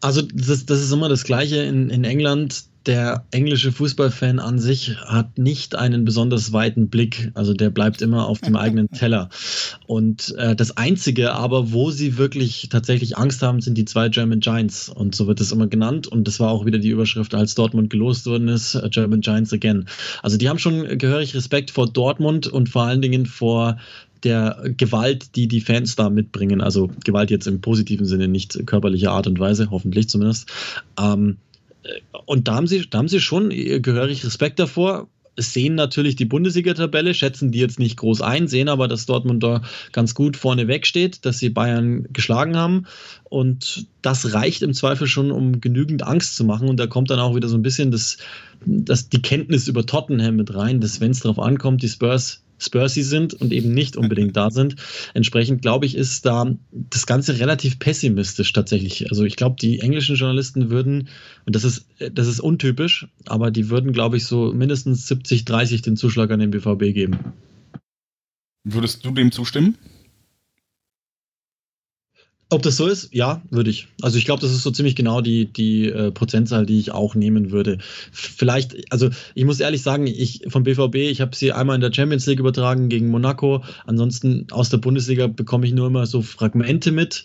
[0.00, 2.64] Also das, das ist immer das Gleiche in, in England.
[2.86, 7.30] Der englische Fußballfan an sich hat nicht einen besonders weiten Blick.
[7.34, 9.28] Also der bleibt immer auf dem eigenen Teller.
[9.86, 14.40] Und äh, das Einzige aber, wo sie wirklich tatsächlich Angst haben, sind die zwei German
[14.40, 14.88] Giants.
[14.88, 16.06] Und so wird es immer genannt.
[16.06, 19.52] Und das war auch wieder die Überschrift, als Dortmund gelost worden ist, äh, German Giants
[19.52, 19.84] again.
[20.22, 23.76] Also die haben schon gehörig Respekt vor Dortmund und vor allen Dingen vor
[24.24, 26.60] der Gewalt, die die Fans da mitbringen.
[26.60, 30.50] Also Gewalt jetzt im positiven Sinne, nicht körperliche Art und Weise, hoffentlich zumindest.
[30.98, 31.36] Ähm,
[32.26, 35.08] und da haben, sie, da haben sie schon gehörig Respekt davor.
[35.36, 39.62] Sehen natürlich die Bundesliga-Tabelle, schätzen die jetzt nicht groß ein, sehen aber, dass Dortmund da
[39.92, 42.86] ganz gut vorne weg steht, dass sie Bayern geschlagen haben.
[43.24, 46.68] Und das reicht im Zweifel schon, um genügend Angst zu machen.
[46.68, 48.18] Und da kommt dann auch wieder so ein bisschen das,
[48.66, 53.02] das, die Kenntnis über Tottenham mit rein, dass wenn es darauf ankommt, die Spurs Spursy
[53.02, 54.76] sind und eben nicht unbedingt da sind.
[55.14, 59.10] Entsprechend glaube ich, ist da das Ganze relativ pessimistisch tatsächlich.
[59.10, 61.08] Also ich glaube, die englischen Journalisten würden,
[61.46, 65.82] und das ist, das ist untypisch, aber die würden, glaube ich, so mindestens 70, 30
[65.82, 67.18] den Zuschlag an den BVB geben.
[68.64, 69.76] Würdest du dem zustimmen?
[72.52, 73.14] Ob das so ist?
[73.14, 73.86] Ja, würde ich.
[74.02, 77.14] Also ich glaube, das ist so ziemlich genau die, die äh, Prozentzahl, die ich auch
[77.14, 77.78] nehmen würde.
[78.10, 81.92] Vielleicht, also ich muss ehrlich sagen, ich vom BVB, ich habe sie einmal in der
[81.92, 83.62] Champions League übertragen gegen Monaco.
[83.86, 87.24] Ansonsten aus der Bundesliga bekomme ich nur immer so Fragmente mit.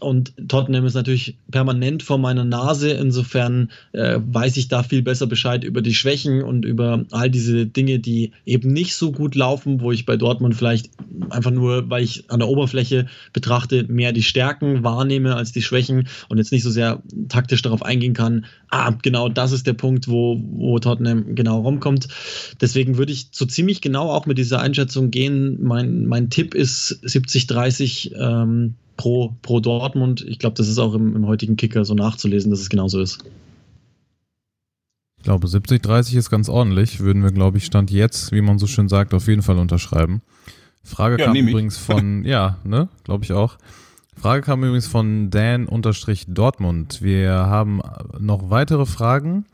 [0.00, 2.90] Und Tottenham ist natürlich permanent vor meiner Nase.
[2.90, 7.66] Insofern äh, weiß ich da viel besser Bescheid über die Schwächen und über all diese
[7.66, 10.90] Dinge, die eben nicht so gut laufen, wo ich bei Dortmund vielleicht
[11.30, 16.06] einfach nur, weil ich an der Oberfläche betrachte, mehr die Stärken wahrnehme als die Schwächen
[16.28, 18.46] und jetzt nicht so sehr taktisch darauf eingehen kann.
[18.70, 22.06] Ah, genau das ist der Punkt, wo, wo Tottenham genau rumkommt.
[22.60, 25.58] Deswegen würde ich so ziemlich genau auch mit dieser Einschätzung gehen.
[25.60, 28.14] Mein, mein Tipp ist 70-30.
[28.14, 30.22] Ähm, pro, pro Dortmund.
[30.28, 33.24] Ich glaube, das ist auch im, im heutigen Kicker so nachzulesen, dass es genauso ist.
[35.16, 37.00] Ich glaube, 70-30 ist ganz ordentlich.
[37.00, 40.20] Würden wir, glaube ich, Stand jetzt, wie man so schön sagt, auf jeden Fall unterschreiben.
[40.84, 43.56] Frage ja, kam übrigens von, ja, ne, glaube ich auch.
[44.16, 47.02] Frage kam übrigens von Dan-Dortmund.
[47.02, 47.80] Wir haben
[48.18, 49.46] noch weitere Fragen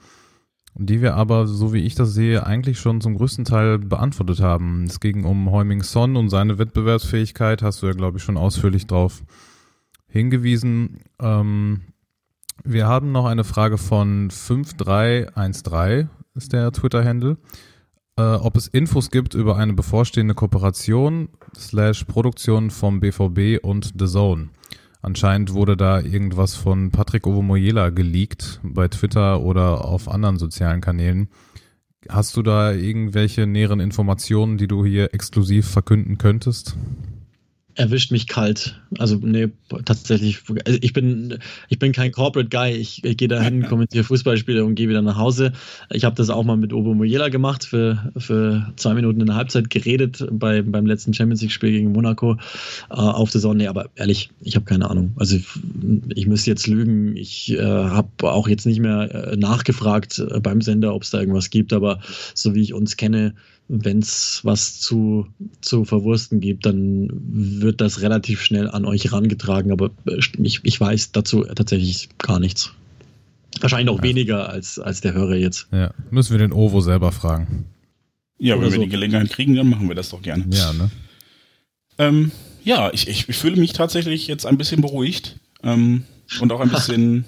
[0.77, 4.85] die wir aber, so wie ich das sehe, eigentlich schon zum größten Teil beantwortet haben.
[4.85, 8.87] Es ging um Heuming Son und seine Wettbewerbsfähigkeit, hast du ja, glaube ich, schon ausführlich
[8.87, 9.23] drauf
[10.09, 11.01] hingewiesen.
[11.21, 11.83] Ähm,
[12.65, 17.37] Wir haben noch eine Frage von 5313, ist der Twitter-Handle.
[18.17, 24.07] Äh, ob es Infos gibt über eine bevorstehende Kooperation slash Produktion vom BVB und The
[24.07, 24.51] Zone.
[25.05, 31.29] Anscheinend wurde da irgendwas von Patrick Ovomoyela geleakt bei Twitter oder auf anderen sozialen Kanälen.
[32.09, 36.79] Hast du da irgendwelche näheren Informationen, die du hier exklusiv verkünden könntest?
[37.77, 38.81] Erwischt mich kalt.
[38.99, 39.49] Also nee,
[39.85, 40.41] tatsächlich.
[40.65, 42.73] Also ich bin, ich bin kein Corporate Guy.
[42.73, 45.53] Ich, ich gehe dahin, kommentiere Fußballspiele und gehe wieder nach Hause.
[45.91, 49.37] Ich habe das auch mal mit Obo Moyela gemacht, für, für zwei Minuten in der
[49.37, 52.37] Halbzeit geredet bei, beim letzten Champions League-Spiel gegen Monaco
[52.91, 53.55] äh, auf der Sonne.
[53.55, 55.13] Nee, aber ehrlich, ich habe keine Ahnung.
[55.17, 55.47] Also ich,
[56.15, 57.17] ich müsste jetzt lügen.
[57.17, 61.21] Ich äh, habe auch jetzt nicht mehr äh, nachgefragt äh, beim Sender, ob es da
[61.21, 61.73] irgendwas gibt.
[61.73, 62.01] Aber
[62.35, 63.35] so wie ich uns kenne,
[63.69, 65.27] wenn es was zu,
[65.61, 69.91] zu verwursten gibt, dann wird das relativ schnell an euch herangetragen, aber
[70.39, 72.73] ich, ich weiß dazu tatsächlich gar nichts.
[73.61, 74.03] Wahrscheinlich noch ja.
[74.03, 75.69] weniger als, als der Hörer jetzt.
[75.73, 77.67] Ja, müssen wir den Ovo selber fragen.
[78.39, 78.77] Ja, Oder wenn so.
[78.79, 80.45] wir die Gelegenheit kriegen, dann machen wir das doch gerne.
[80.51, 80.91] Ja, ne?
[81.99, 82.33] Ähm,
[82.65, 86.05] ja, ich, ich fühle mich tatsächlich jetzt ein bisschen beruhigt ähm,
[86.41, 87.25] und auch ein bisschen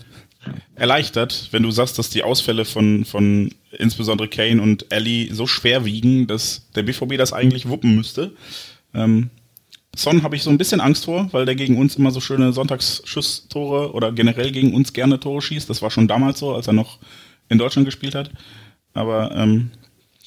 [0.75, 5.85] erleichtert, wenn du sagst, dass die Ausfälle von, von insbesondere Kane und Ellie so schwer
[5.85, 8.33] wiegen, dass der BVB das eigentlich wuppen müsste.
[8.95, 9.31] Ähm,
[9.97, 12.53] Son habe ich so ein bisschen Angst vor, weil der gegen uns immer so schöne
[12.53, 15.71] Sonntagsschuss-Tore oder generell gegen uns gerne Tore schießt.
[15.71, 16.99] Das war schon damals so, als er noch
[17.49, 18.31] in Deutschland gespielt hat.
[18.93, 19.71] Aber ähm,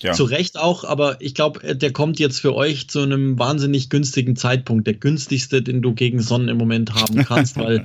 [0.01, 0.13] ja.
[0.13, 3.89] Zu Recht auch, aber ich glaube, äh, der kommt jetzt für euch zu einem wahnsinnig
[3.89, 4.87] günstigen Zeitpunkt.
[4.87, 7.83] Der günstigste, den du gegen Sonnen im Moment haben kannst, weil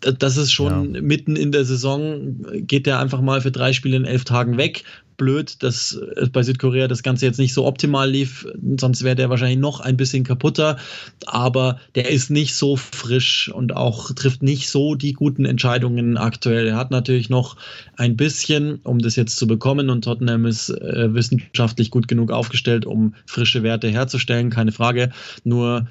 [0.00, 1.00] das ist schon ja.
[1.00, 4.82] mitten in der Saison, geht der einfach mal für drei Spiele in elf Tagen weg
[5.16, 8.46] blöd, dass äh, bei Südkorea das Ganze jetzt nicht so optimal lief.
[8.78, 10.78] Sonst wäre der wahrscheinlich noch ein bisschen kaputter.
[11.26, 16.68] Aber der ist nicht so frisch und auch trifft nicht so die guten Entscheidungen aktuell.
[16.68, 17.56] Er hat natürlich noch
[17.96, 19.90] ein bisschen, um das jetzt zu bekommen.
[19.90, 25.10] Und Tottenham ist äh, wissenschaftlich gut genug aufgestellt, um frische Werte herzustellen, keine Frage.
[25.44, 25.88] Nur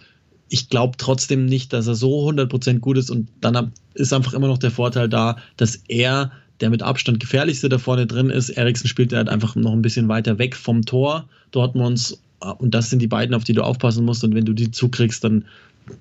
[0.51, 4.47] ich glaube trotzdem nicht, dass er so 100% gut ist und dann ist einfach immer
[4.47, 8.49] noch der Vorteil da, dass er der mit Abstand gefährlichste da vorne drin ist.
[8.49, 12.21] Eriksen spielt halt einfach noch ein bisschen weiter weg vom Tor Dortmunds.
[12.39, 14.23] Und das sind die beiden, auf die du aufpassen musst.
[14.23, 15.45] Und wenn du die zukriegst, dann,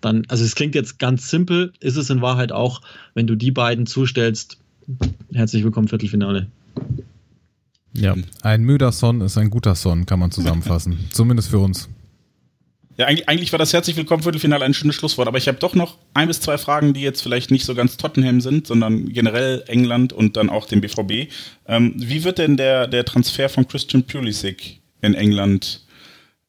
[0.00, 2.82] dann, also es klingt jetzt ganz simpel, ist es in Wahrheit auch,
[3.14, 4.58] wenn du die beiden zustellst,
[5.32, 6.46] herzlich willkommen Viertelfinale.
[7.92, 10.98] Ja, ein müder Son ist ein guter Son, kann man zusammenfassen.
[11.10, 11.88] Zumindest für uns.
[12.96, 15.74] Ja, eigentlich, eigentlich war das herzlich willkommen Viertelfinale ein schönes Schlusswort, aber ich habe doch
[15.74, 19.62] noch ein bis zwei Fragen, die jetzt vielleicht nicht so ganz Tottenham sind, sondern generell
[19.68, 21.32] England und dann auch den BVB.
[21.66, 25.86] Ähm, wie wird denn der, der Transfer von Christian Pulisic in England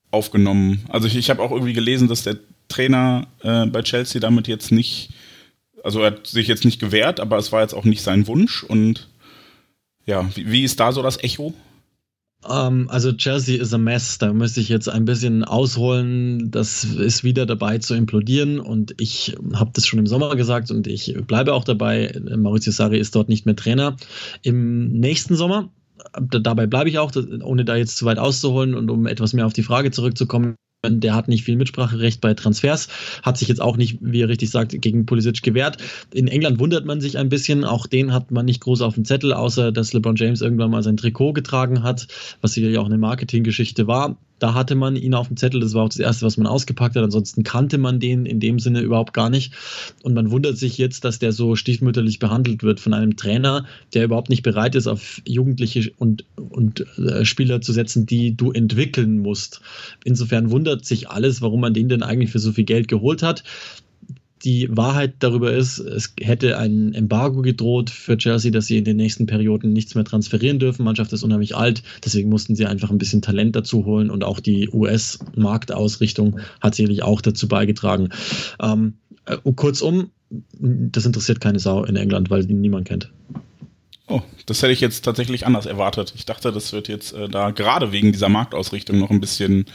[0.10, 0.84] aufgenommen?
[0.90, 4.72] Also ich, ich habe auch irgendwie gelesen, dass der Trainer äh, bei Chelsea damit jetzt
[4.72, 5.10] nicht,
[5.84, 8.64] also er hat sich jetzt nicht gewehrt, aber es war jetzt auch nicht sein Wunsch
[8.64, 9.10] und
[10.08, 11.54] ja, wie, wie ist da so das Echo?
[12.44, 14.18] Um, ähm, also Chelsea ist a mess.
[14.18, 16.50] Da müsste ich jetzt ein bisschen ausholen.
[16.50, 20.88] Das ist wieder dabei zu implodieren und ich habe das schon im Sommer gesagt und
[20.88, 22.20] ich bleibe auch dabei.
[22.36, 23.96] Maurizio Sarri ist dort nicht mehr Trainer.
[24.42, 25.70] Im nächsten Sommer,
[26.20, 27.12] dabei bleibe ich auch,
[27.44, 30.56] ohne da jetzt zu weit auszuholen und um etwas mehr auf die Frage zurückzukommen,
[30.90, 32.88] der hat nicht viel Mitspracherecht bei Transfers,
[33.22, 35.78] hat sich jetzt auch nicht, wie er richtig sagt, gegen Pulisic gewehrt.
[36.14, 39.06] In England wundert man sich ein bisschen, auch den hat man nicht groß auf dem
[39.06, 42.08] Zettel, außer dass LeBron James irgendwann mal sein Trikot getragen hat,
[42.42, 44.18] was sicherlich auch eine Marketinggeschichte war.
[44.42, 46.96] Da hatte man ihn auf dem Zettel, das war auch das Erste, was man ausgepackt
[46.96, 47.04] hat.
[47.04, 49.54] Ansonsten kannte man den in dem Sinne überhaupt gar nicht.
[50.02, 54.06] Und man wundert sich jetzt, dass der so stiefmütterlich behandelt wird von einem Trainer, der
[54.06, 59.20] überhaupt nicht bereit ist, auf Jugendliche und, und äh, Spieler zu setzen, die du entwickeln
[59.20, 59.62] musst.
[60.04, 63.44] Insofern wundert sich alles, warum man den denn eigentlich für so viel Geld geholt hat
[64.44, 68.98] die Wahrheit darüber ist, es hätte ein Embargo gedroht für Chelsea, dass sie in den
[68.98, 70.82] nächsten Perioden nichts mehr transferieren dürfen.
[70.82, 74.24] Die Mannschaft ist unheimlich alt, deswegen mussten sie einfach ein bisschen Talent dazu holen und
[74.24, 78.10] auch die US-Marktausrichtung hat sicherlich auch dazu beigetragen.
[78.62, 78.94] Ähm,
[79.26, 80.12] äh, kurzum,
[80.60, 83.12] das interessiert keine Sau in England, weil ihn niemand kennt.
[84.08, 86.12] Oh, das hätte ich jetzt tatsächlich anders erwartet.
[86.16, 89.66] Ich dachte, das wird jetzt äh, da gerade wegen dieser Marktausrichtung noch ein bisschen.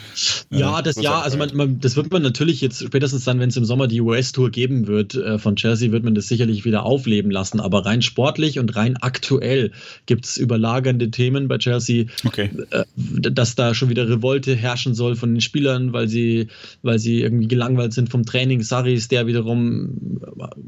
[0.50, 3.48] Äh, ja, das ja, also man, man, das wird man natürlich jetzt spätestens dann, wenn
[3.48, 6.84] es im Sommer die US-Tour geben wird äh, von Chelsea, wird man das sicherlich wieder
[6.84, 7.60] aufleben lassen.
[7.60, 9.70] Aber rein sportlich und rein aktuell
[10.04, 12.50] gibt es überlagernde Themen bei Chelsea, okay.
[12.70, 16.48] äh, dass da schon wieder Revolte herrschen soll von den Spielern, weil sie,
[16.82, 18.62] weil sie irgendwie gelangweilt sind vom Training.
[18.62, 20.20] Saris, der wiederum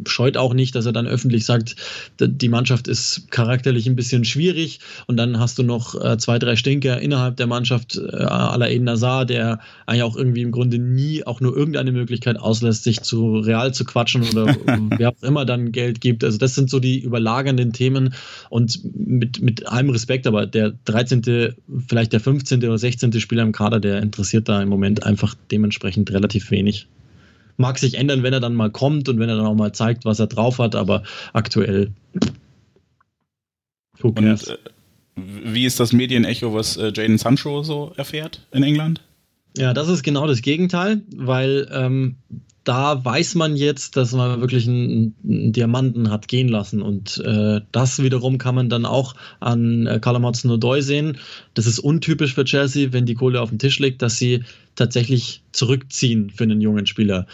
[0.06, 1.76] scheut auch nicht, dass er dann öffentlich sagt,
[2.18, 4.80] die Mannschaft ist charakteristisch charakterlich ein bisschen schwierig.
[5.06, 9.24] Und dann hast du noch äh, zwei, drei Stinker innerhalb der Mannschaft, äh, Alain Nazar,
[9.24, 13.72] der eigentlich auch irgendwie im Grunde nie auch nur irgendeine Möglichkeit auslässt, sich zu Real
[13.72, 14.54] zu quatschen oder
[14.98, 16.24] wer auch immer dann Geld gibt.
[16.24, 18.14] Also das sind so die überlagernden Themen.
[18.50, 21.54] Und mit, mit allem Respekt, aber der 13.,
[21.86, 22.62] vielleicht der 15.
[22.64, 23.18] oder 16.
[23.18, 26.86] Spieler im Kader, der interessiert da im Moment einfach dementsprechend relativ wenig.
[27.56, 30.04] Mag sich ändern, wenn er dann mal kommt und wenn er dann auch mal zeigt,
[30.04, 31.90] was er drauf hat, aber aktuell.
[34.02, 34.56] Und äh,
[35.16, 39.02] wie ist das Medienecho, was äh, Jaden Sancho so erfährt in England?
[39.56, 42.16] Ja, das ist genau das Gegenteil, weil ähm,
[42.68, 46.82] da weiß man jetzt, dass man wirklich einen, einen Diamanten hat gehen lassen.
[46.82, 51.16] Und äh, das wiederum kann man dann auch an äh, Kalamotz Nodoi sehen.
[51.58, 54.44] Das ist untypisch für Chelsea, wenn die Kohle auf dem Tisch liegt, dass sie
[54.76, 57.26] tatsächlich zurückziehen für einen jungen Spieler.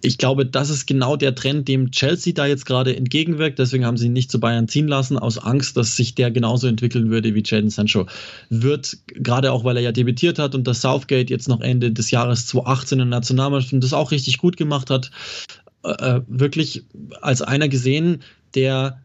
[0.00, 3.58] Ich glaube, das ist genau der Trend, dem Chelsea da jetzt gerade entgegenwirkt.
[3.58, 6.66] Deswegen haben sie ihn nicht zu Bayern ziehen lassen, aus Angst, dass sich der genauso
[6.66, 8.06] entwickeln würde wie Jadon Sancho.
[8.48, 12.10] Wird, gerade auch weil er ja debütiert hat und das Southgate jetzt noch Ende des
[12.10, 15.10] Jahres 2018 in der Nationalmannschaft das auch richtig gut gemacht hat,
[15.84, 16.84] äh, äh, wirklich
[17.20, 18.22] als einer gesehen,
[18.54, 19.02] der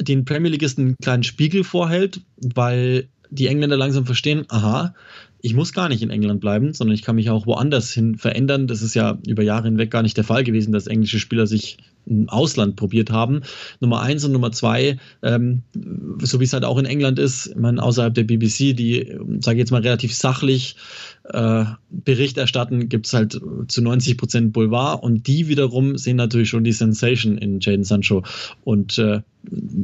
[0.00, 4.94] den Premier Leagueisten einen kleinen Spiegel vorhält, weil die Engländer langsam verstehen, aha,
[5.44, 8.66] ich muss gar nicht in England bleiben, sondern ich kann mich auch woanders hin verändern.
[8.66, 11.76] Das ist ja über Jahre hinweg gar nicht der Fall gewesen, dass englische Spieler sich
[12.06, 13.42] im Ausland probiert haben.
[13.78, 15.60] Nummer eins und Nummer zwei, ähm,
[16.22, 19.60] so wie es halt auch in England ist, ich außerhalb der BBC, die, sage ich
[19.60, 20.76] jetzt mal, relativ sachlich
[21.24, 26.48] äh, Bericht erstatten, gibt es halt zu 90 Prozent Boulevard und die wiederum sehen natürlich
[26.48, 28.22] schon die Sensation in Jaden Sancho
[28.64, 29.20] und äh,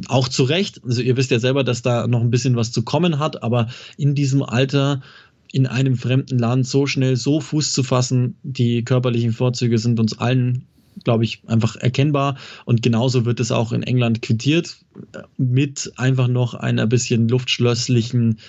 [0.07, 0.81] auch zu Recht.
[0.83, 3.67] Also ihr wisst ja selber, dass da noch ein bisschen was zu kommen hat, aber
[3.97, 5.01] in diesem Alter
[5.51, 8.35] in einem fremden Land so schnell so Fuß zu fassen.
[8.43, 10.65] Die körperlichen Vorzüge sind uns allen,
[11.03, 12.37] glaube ich, einfach erkennbar.
[12.65, 14.77] Und genauso wird es auch in England quittiert
[15.37, 18.39] mit einfach noch einer bisschen luftschlösslichen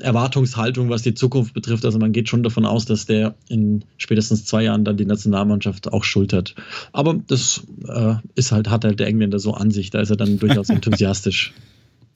[0.00, 1.84] Erwartungshaltung, was die Zukunft betrifft.
[1.84, 5.92] Also man geht schon davon aus, dass der in spätestens zwei Jahren dann die Nationalmannschaft
[5.92, 6.54] auch schultert.
[6.92, 9.90] Aber das äh, ist halt, hat halt der Engländer so an sich.
[9.90, 11.52] Da ist er dann durchaus enthusiastisch.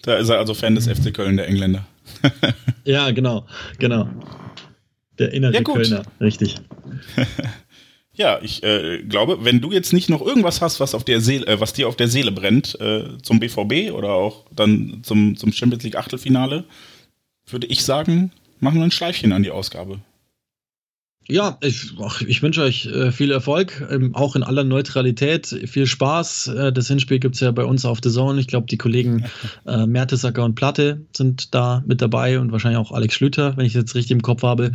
[0.03, 1.87] Da ist er also Fan des FC Köln, der Engländer.
[2.85, 3.47] ja, genau,
[3.79, 4.09] genau.
[5.19, 6.57] Der innere ja, Kölner, richtig.
[8.13, 11.47] ja, ich äh, glaube, wenn du jetzt nicht noch irgendwas hast, was, auf der Seele,
[11.47, 15.53] äh, was dir auf der Seele brennt, äh, zum BVB oder auch dann zum, zum
[15.53, 16.65] Champions League Achtelfinale,
[17.47, 20.01] würde ich sagen, machen wir ein Schleifchen an die Ausgabe.
[21.31, 21.93] Ja, ich,
[22.27, 25.47] ich wünsche euch äh, viel Erfolg, ähm, auch in aller Neutralität.
[25.67, 26.47] Viel Spaß.
[26.49, 28.41] Äh, das Hinspiel gibt es ja bei uns auf The Zone.
[28.41, 29.27] Ich glaube, die Kollegen
[29.67, 33.75] äh, Mertesacker und Platte sind da mit dabei und wahrscheinlich auch Alex Schlüter, wenn ich
[33.75, 34.73] es jetzt richtig im Kopf habe.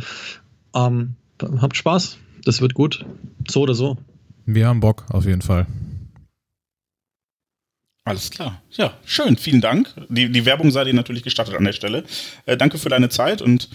[0.76, 1.16] Ähm,
[1.60, 2.18] habt Spaß.
[2.44, 3.04] Das wird gut.
[3.48, 3.98] So oder so.
[4.46, 5.66] Wir haben Bock, auf jeden Fall.
[8.04, 8.62] Alles klar.
[8.70, 9.36] Ja, schön.
[9.36, 9.92] Vielen Dank.
[10.08, 12.04] Die, die Werbung sei dir natürlich gestattet an der Stelle.
[12.46, 13.70] Äh, danke für deine Zeit und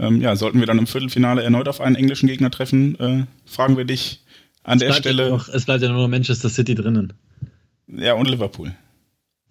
[0.00, 3.76] ähm, ja, sollten wir dann im Viertelfinale erneut auf einen englischen Gegner treffen, äh, fragen
[3.76, 4.24] wir dich
[4.64, 5.30] an es der Stelle.
[5.30, 7.12] Noch, es bleibt ja nur noch Manchester City drinnen.
[7.86, 8.74] Ja, und Liverpool.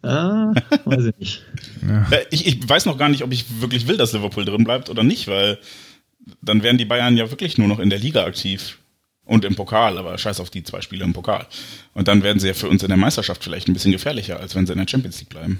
[0.02, 0.54] Ah,
[0.86, 1.44] weiß ich nicht.
[1.88, 2.08] ja.
[2.10, 4.90] Äh, ich, ich weiß noch gar nicht, ob ich wirklich will, dass Liverpool drin bleibt
[4.90, 5.60] oder nicht, weil
[6.42, 8.80] dann wären die Bayern ja wirklich nur noch in der Liga aktiv.
[9.26, 11.46] Und im Pokal, aber scheiß auf die zwei Spiele im Pokal.
[11.94, 14.56] Und dann werden sie ja für uns in der Meisterschaft vielleicht ein bisschen gefährlicher, als
[14.56, 15.60] wenn sie in der Champions League bleiben.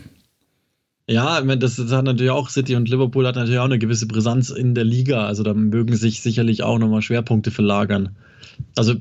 [1.10, 4.52] Ja, das, das hat natürlich auch City und Liverpool hat natürlich auch eine gewisse Brisanz
[4.52, 5.26] in der Liga.
[5.26, 8.10] Also da mögen sich sicherlich auch nochmal Schwerpunkte verlagern.
[8.76, 8.94] Also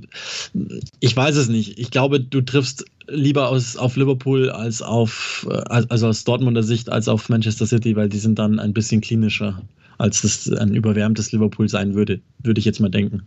[1.01, 1.79] ich weiß es nicht.
[1.79, 7.09] Ich glaube, du triffst lieber aus, auf Liverpool als auf, also aus Dortmunder Sicht als
[7.09, 9.61] auf Manchester City, weil die sind dann ein bisschen klinischer,
[9.99, 13.23] als das ein überwärmtes Liverpool sein würde, würde ich jetzt mal denken.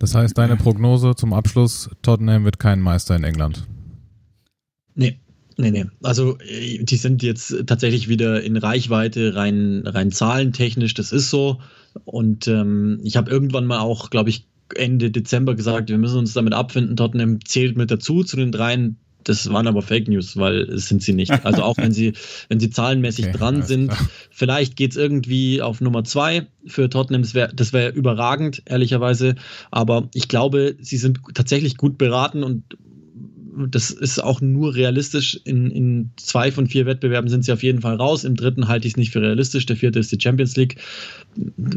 [0.00, 3.64] Das heißt, deine Prognose zum Abschluss, Tottenham wird kein Meister in England.
[4.96, 5.20] Nee,
[5.56, 5.84] Nee, nee.
[6.02, 11.60] Also äh, die sind jetzt tatsächlich wieder in Reichweite, rein, rein zahlentechnisch, das ist so.
[12.04, 16.32] Und ähm, ich habe irgendwann mal auch, glaube ich, Ende Dezember gesagt, wir müssen uns
[16.32, 18.96] damit abfinden, Tottenham zählt mit dazu zu den dreien.
[19.22, 21.46] Das waren aber Fake News, weil es sind sie nicht.
[21.46, 22.12] Also auch wenn sie,
[22.48, 23.92] wenn sie zahlenmäßig okay, dran sind,
[24.30, 27.22] vielleicht geht es irgendwie auf Nummer zwei für Tottenham.
[27.22, 29.36] Das wäre wär überragend, ehrlicherweise.
[29.70, 32.64] Aber ich glaube, sie sind tatsächlich gut beraten und
[33.68, 35.40] das ist auch nur realistisch.
[35.44, 38.24] In, in zwei von vier Wettbewerben sind sie auf jeden Fall raus.
[38.24, 39.66] Im dritten halte ich es nicht für realistisch.
[39.66, 40.76] Der vierte ist die Champions League.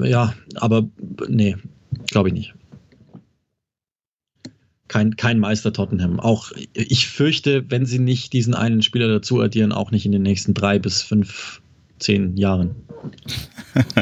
[0.04, 0.88] Ja, aber
[1.28, 1.56] nee,
[2.08, 2.54] glaube ich nicht.
[4.88, 6.20] Kein, kein Meister Tottenham.
[6.20, 10.24] Auch ich fürchte, wenn sie nicht diesen einen Spieler dazu addieren, auch nicht in den
[10.24, 11.62] nächsten drei bis fünf,
[12.00, 12.76] zehn Jahren.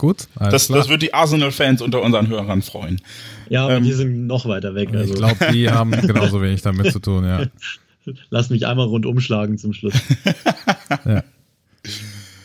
[0.00, 0.28] Gut.
[0.38, 3.02] Das, das wird die Arsenal-Fans unter unseren Hörern freuen.
[3.50, 4.88] Ja, aber ähm, die sind noch weiter weg.
[4.94, 5.12] Also.
[5.12, 7.44] Ich glaube, die haben genauso wenig damit zu tun, ja.
[8.30, 9.92] lass mich einmal rundum schlagen zum Schluss.
[11.04, 11.22] ja.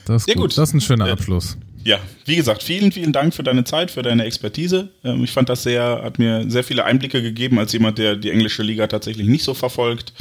[0.05, 0.43] Das ist, Ja, gut.
[0.43, 0.57] gut.
[0.57, 1.57] das ist ein schöner Äh, Abschluss.
[1.85, 4.89] Ja, wie gesagt, vielen, vielen Dank für deine Zeit, für deine Expertise.
[5.05, 8.31] Ähm, Ich fand das sehr, hat mir sehr viele Einblicke gegeben als jemand, der die
[8.31, 10.11] englische Liga tatsächlich nicht so verfolgt.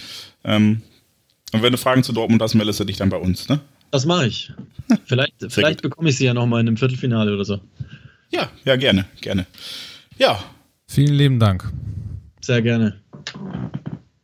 [0.44, 0.82] Ähm,
[1.52, 3.58] Und wenn du Fragen zu Dortmund hast, meldest du dich dann bei uns, ne?
[3.94, 4.52] Das mache ich.
[5.06, 7.60] Vielleicht, vielleicht bekomme ich sie ja nochmal in einem Viertelfinale oder so.
[8.30, 9.46] Ja, ja, gerne, gerne.
[10.18, 10.42] Ja,
[10.88, 11.72] Vielen lieben Dank.
[12.40, 13.00] Sehr gerne.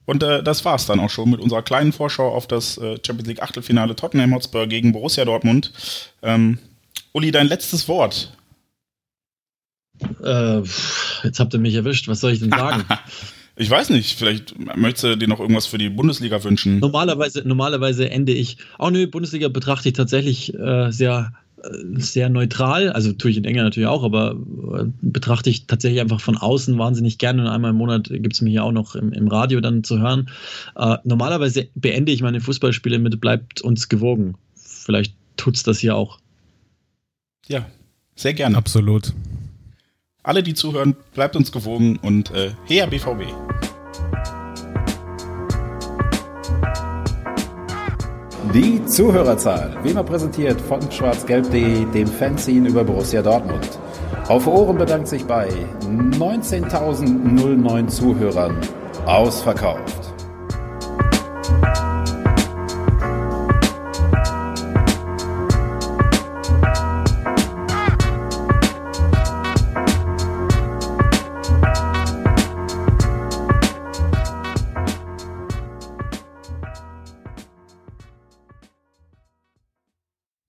[0.06, 3.28] und äh, das war's dann auch schon mit unserer kleinen Vorschau auf das äh, Champions
[3.28, 5.72] League Achtelfinale Tottenham Hotspur gegen Borussia Dortmund.
[6.20, 6.58] Ähm,
[7.12, 8.36] Uli, dein letztes Wort.
[10.20, 10.62] Äh,
[11.22, 12.08] jetzt habt ihr mich erwischt.
[12.08, 12.84] Was soll ich denn sagen?
[13.60, 16.78] Ich weiß nicht, vielleicht möchtest du dir noch irgendwas für die Bundesliga wünschen.
[16.78, 18.56] normalerweise, normalerweise ende ich.
[18.78, 21.68] Oh nö, Bundesliga betrachte ich tatsächlich äh, sehr, äh,
[22.00, 22.88] sehr neutral.
[22.88, 26.78] Also tue ich in England natürlich auch, aber äh, betrachte ich tatsächlich einfach von außen
[26.78, 27.42] wahnsinnig gerne.
[27.42, 29.98] Und einmal im Monat gibt es mich hier auch noch im, im Radio dann zu
[29.98, 30.30] hören.
[30.76, 34.36] Äh, normalerweise beende ich meine Fußballspiele mit bleibt uns gewogen.
[34.54, 36.18] Vielleicht tut's das hier auch.
[37.46, 37.66] Ja,
[38.16, 38.56] sehr gerne.
[38.56, 39.12] Absolut.
[40.22, 43.22] Alle, die zuhören, bleibt uns gewogen und äh, her BVB.
[48.52, 53.66] Die Zuhörerzahl, wie immer präsentiert von schwarzgelb.de, dem Fanzine über Borussia Dortmund.
[54.28, 55.48] Auf Ohren bedankt sich bei
[55.86, 58.58] 19.009 Zuhörern
[59.06, 60.09] ausverkauft.